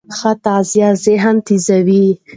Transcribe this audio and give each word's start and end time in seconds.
ښه 0.17 0.31
تغذیه 0.43 0.89
ذهن 1.05 1.35
تېزوي. 1.45 2.07